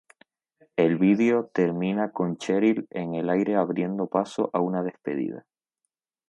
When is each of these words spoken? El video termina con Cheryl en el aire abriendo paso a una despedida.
El 0.77 0.97
video 0.97 1.45
termina 1.53 2.11
con 2.11 2.37
Cheryl 2.39 2.87
en 2.89 3.13
el 3.13 3.29
aire 3.29 3.55
abriendo 3.55 4.07
paso 4.07 4.49
a 4.51 4.59
una 4.59 4.81
despedida. 4.81 5.45